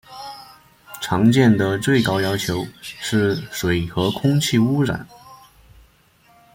[0.99, 5.07] 常见的最高要求是水和空气污染。